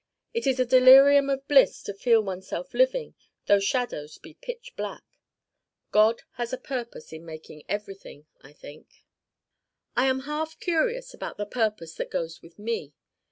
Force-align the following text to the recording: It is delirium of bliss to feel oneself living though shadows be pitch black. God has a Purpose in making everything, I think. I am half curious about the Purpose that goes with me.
It 0.33 0.47
is 0.47 0.57
delirium 0.57 1.29
of 1.29 1.47
bliss 1.47 1.83
to 1.83 1.93
feel 1.93 2.21
oneself 2.23 2.73
living 2.73 3.13
though 3.45 3.59
shadows 3.59 4.17
be 4.17 4.33
pitch 4.33 4.75
black. 4.75 5.03
God 5.91 6.23
has 6.37 6.51
a 6.51 6.57
Purpose 6.57 7.13
in 7.13 7.23
making 7.23 7.61
everything, 7.69 8.25
I 8.41 8.51
think. 8.51 9.03
I 9.95 10.07
am 10.07 10.21
half 10.21 10.59
curious 10.59 11.13
about 11.13 11.37
the 11.37 11.45
Purpose 11.45 11.93
that 11.97 12.09
goes 12.09 12.41
with 12.41 12.57
me. 12.57 12.93